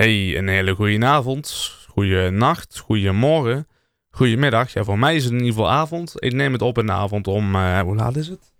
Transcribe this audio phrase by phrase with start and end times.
[0.00, 3.68] Hey, een hele goede avond, goede nacht, goede morgen,
[4.10, 4.72] goedemiddag.
[4.72, 6.12] Ja, voor mij is het in ieder geval avond.
[6.16, 8.52] Ik neem het op in de avond om, uh, hoe laat is het?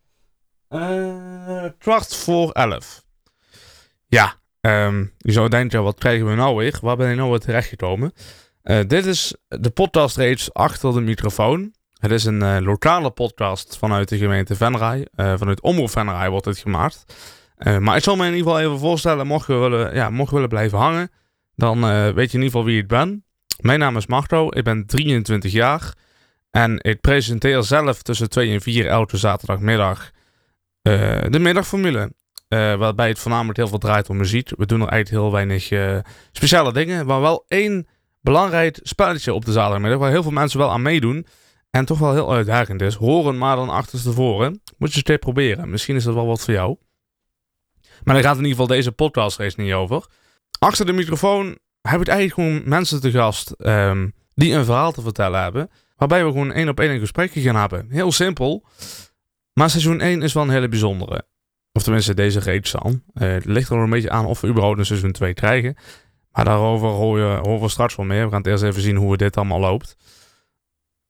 [0.71, 3.05] Uh, voor elf.
[4.07, 6.79] Ja, um, je zou denken, wat krijgen we nou weer?
[6.83, 8.13] Waar ben ik nou weer terechtgekomen?
[8.65, 11.75] Uh, dit is de podcast reeds achter de microfoon.
[11.99, 15.07] Het is een lokale podcast vanuit de gemeente Venray.
[15.15, 17.05] vanuit Omroep Venray wordt het gemaakt.
[17.79, 20.35] maar ik zal me in ieder geval even voorstellen, mocht je willen, ja, mocht je
[20.35, 21.11] willen blijven hangen
[21.61, 23.25] dan uh, weet je in ieder geval wie ik ben.
[23.61, 25.95] Mijn naam is Marto, ik ben 23 jaar
[26.51, 30.11] en ik presenteer zelf tussen 2 en 4 elke zaterdagmiddag
[30.83, 32.13] uh, de middagformule.
[32.49, 34.51] Uh, waarbij het voornamelijk heel veel draait om muziek.
[34.57, 35.73] We doen er eigenlijk heel weinig
[36.33, 37.87] speciale dingen, maar wel één
[38.21, 41.27] belangrijk spelletje op de zaterdagmiddag waar heel veel mensen wel aan meedoen.
[41.71, 42.95] En toch wel heel uitdagend is.
[42.95, 44.51] Horen maar dan achterstevoren.
[44.79, 45.71] Moet je eens een proberen.
[45.71, 46.77] Misschien is dat wel wat voor jou.
[48.05, 50.07] Maar daar gaat in ieder geval deze podcast niet over.
[50.67, 55.03] Achter de microfoon heb ik eigenlijk gewoon mensen te gast um, die een verhaal te
[55.03, 55.71] vertellen hebben.
[55.97, 57.87] Waarbij we gewoon één op één een gesprekje gaan hebben.
[57.91, 58.65] Heel simpel.
[59.53, 61.25] Maar seizoen 1 is wel een hele bijzondere.
[61.73, 63.03] Of tenminste deze reeks dan.
[63.15, 65.77] Uh, het ligt er een beetje aan of we überhaupt een seizoen 2 krijgen.
[66.33, 68.25] Maar daarover horen we straks wel meer.
[68.25, 69.97] We gaan het eerst even zien hoe dit allemaal loopt.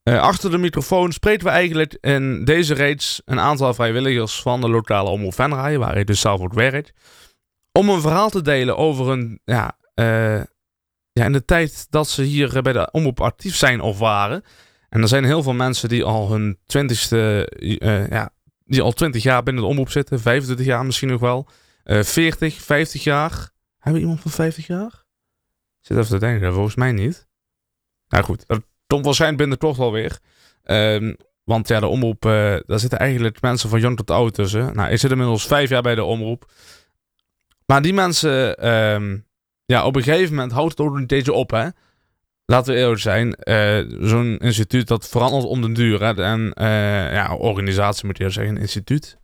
[0.05, 4.69] Uh, achter de microfoon spreken we eigenlijk in deze reeks een aantal vrijwilligers van de
[4.69, 6.93] lokale omroep Venray, waar ik dus zelf ook werk
[7.81, 10.43] om een verhaal te delen over een, ja, uh,
[11.13, 14.43] ja, in de tijd dat ze hier bij de omroep actief zijn of waren.
[14.89, 18.31] En er zijn heel veel mensen die al hun twintigste, uh, ja,
[18.65, 21.49] die al twintig jaar binnen de omroep zitten, 25 jaar misschien nog wel,
[21.85, 23.51] uh, 40, 50 jaar.
[23.79, 25.05] Hebben we iemand van 50 jaar?
[25.81, 27.29] Zit even te denken, volgens mij niet.
[28.09, 30.19] Nou goed, dat komt waarschijnlijk binnenkort wel weer.
[30.65, 32.23] Um, want ja, de omroep,
[32.67, 34.75] daar zitten eigenlijk mensen van jong tot oud tussen.
[34.75, 36.51] Nou, ik zit inmiddels vijf jaar bij de omroep.
[37.71, 39.27] Maar die mensen, um,
[39.65, 41.69] ja, op een gegeven moment houdt het ook een beetje op, hè.
[42.45, 46.03] Laten we eerlijk zijn, uh, zo'n instituut dat verandert om de duur.
[46.03, 46.23] Hè?
[46.23, 49.19] En uh, ja, organisatie moet je zeggen, instituut.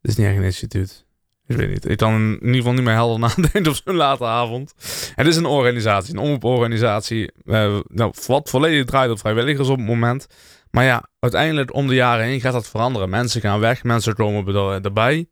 [0.00, 1.06] Het is niet echt een instituut.
[1.46, 1.88] Ik weet niet.
[1.88, 4.74] Ik kan in ieder geval niet meer helder nadenken op zo'n late avond.
[5.14, 7.32] Het is een organisatie, een omroeporganisatie.
[7.44, 10.26] Uh, nou, wat volledig draait op vrijwilligers op het moment.
[10.70, 13.10] Maar ja, uiteindelijk om de jaren heen gaat dat veranderen.
[13.10, 15.28] Mensen gaan weg, mensen komen erbij.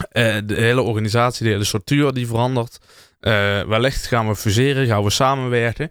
[0.00, 2.78] Uh, de hele organisatie, de hele structuur die verandert.
[3.20, 5.90] Uh, wellicht gaan we fuseren, gaan we samenwerken.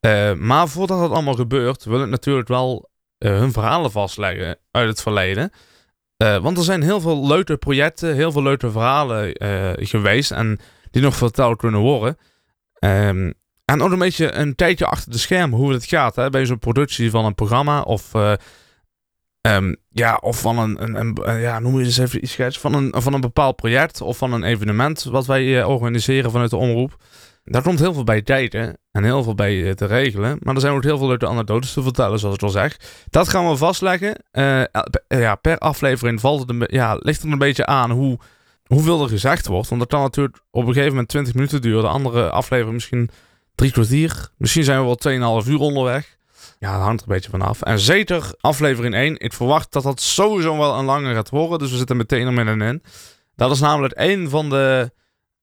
[0.00, 5.02] Uh, maar voordat dat allemaal gebeurt, wil ik natuurlijk wel hun verhalen vastleggen uit het
[5.02, 5.50] verleden.
[6.16, 9.36] want er zijn heel veel leuke projecten, heel veel leuke verhalen
[9.86, 10.58] geweest en
[10.90, 12.18] die nog verteld kunnen worden.
[12.78, 16.46] Um, en ook een beetje een tijdje achter de schermen hoe het gaat hè, bij
[16.46, 18.12] zo'n productie van een programma of
[19.48, 23.14] Um, ja, of van een, een, een, ja, noem eens even iets van een, van
[23.14, 26.96] een bepaald project of van een evenement wat wij uh, organiseren vanuit de omroep.
[27.44, 30.38] Daar komt heel veel bij kijken en heel veel bij uh, te regelen.
[30.40, 32.76] Maar er zijn ook heel veel leuke anekdotes te vertellen, zoals ik al zeg.
[33.08, 34.24] Dat gaan we vastleggen.
[35.08, 38.18] Ja, per aflevering valt het een, ja, ligt er een beetje aan hoe,
[38.66, 39.68] hoeveel er gezegd wordt.
[39.68, 41.82] Want dat kan natuurlijk op een gegeven moment 20 minuten duren.
[41.82, 43.10] De andere aflevering misschien
[43.54, 44.28] drie kwartier.
[44.36, 46.16] Misschien zijn we wel 2,5 uur onderweg.
[46.58, 47.62] Ja, dat hangt er een beetje vanaf.
[47.62, 49.18] En zeker aflevering 1.
[49.18, 51.58] Ik verwacht dat dat sowieso wel een langer gaat worden.
[51.58, 52.82] Dus we zitten meteen er middenin.
[53.34, 54.92] Dat is namelijk een van de...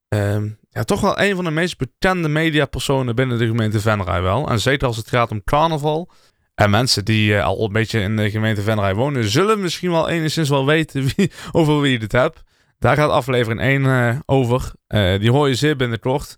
[0.09, 0.37] Uh,
[0.69, 4.49] ja, toch wel een van de meest bekende mediapersonen binnen de gemeente Venray wel.
[4.49, 6.09] En zeker als het gaat om carnaval.
[6.55, 9.29] En mensen die uh, al een beetje in de gemeente Venray wonen...
[9.29, 12.43] zullen misschien wel enigszins wel weten wie, over wie je het hebt.
[12.79, 14.71] Daar gaat aflevering 1 uh, eh, over.
[14.87, 16.37] Uh, die hoor je zeer binnenkort.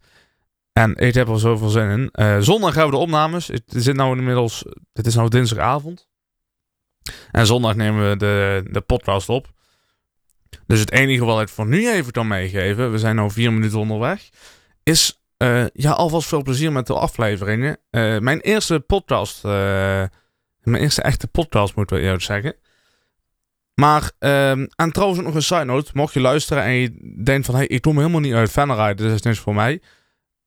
[0.73, 2.09] En ik heb er zoveel zin in.
[2.13, 3.47] Uh, zondag hebben we de opnames.
[3.47, 4.65] Het zit nou inmiddels.
[4.93, 6.07] Het is nou dinsdagavond.
[7.31, 9.47] En zondag nemen we de, de podcast op.
[10.67, 12.91] Dus het enige wat ik voor nu even kan meegeven.
[12.91, 14.29] We zijn nu vier minuten onderweg.
[14.83, 15.15] Is.
[15.37, 17.77] Uh, ja, alvast veel plezier met de afleveringen.
[17.91, 19.43] Uh, mijn eerste podcast.
[19.43, 20.09] mijn
[20.81, 22.55] eerste echte podcast, moeten we eerlijk zeggen.
[23.73, 25.91] Maar, ehm, en trouwens nog een side note.
[25.93, 27.55] Mocht je luisteren en je denkt van...
[27.55, 28.93] Hey, ik kom helemaal niet uit Venray.
[28.93, 29.81] Dit is niks voor mij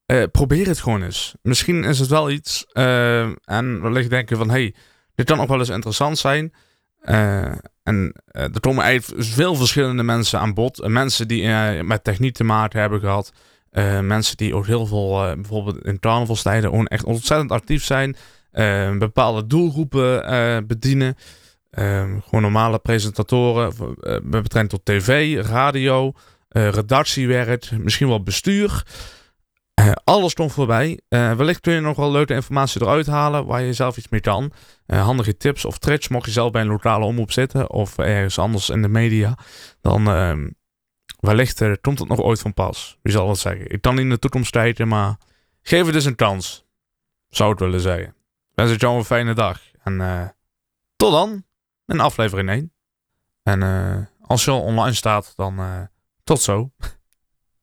[0.06, 1.34] uh, probeer het gewoon eens.
[1.42, 2.66] Misschien is het wel iets.
[2.72, 4.74] Uh, en wellicht denken van, hey,
[5.14, 6.52] dit kan ook wel eens interessant zijn.
[7.04, 7.52] Uh,
[7.82, 10.88] en er komen eigenlijk veel verschillende mensen aan bod.
[10.88, 11.48] mensen die
[11.82, 13.32] met techniek te maken hebben gehad.
[14.02, 18.16] mensen die ook heel veel, bijvoorbeeld in carnavalstijden, gewoon echt ontzettend actief zijn.
[18.98, 21.16] bepaalde doelgroepen bedienen.
[21.70, 23.72] gewoon normale presentatoren
[24.22, 26.12] met betrekking tot tv, radio,
[26.48, 28.84] redactiewerk, misschien wel bestuur.
[29.80, 31.00] Uh, alles komt voorbij.
[31.08, 34.20] Uh, wellicht kun je nog wel leuke informatie eruit halen waar je zelf iets mee
[34.20, 34.52] kan.
[34.86, 38.38] Uh, handige tips of tricks mocht je zelf bij een lokale omroep zitten of ergens
[38.38, 39.38] anders in de media.
[39.80, 40.50] Dan ehm,
[41.20, 42.98] wellicht komt het nog ooit van pas.
[43.02, 43.70] Wie zal het zeggen?
[43.70, 45.16] Ik kan in de toekomst kijken, maar
[45.62, 46.66] geef het eens een kans.
[47.28, 48.14] Zou ik willen zeggen.
[48.54, 49.60] Wens het jou een fijne dag.
[49.82, 50.34] En
[50.96, 51.44] tot dan
[51.86, 52.72] in aflevering 1.
[53.42, 53.62] En
[54.20, 55.88] als je al online staat, dan
[56.24, 56.70] tot zo.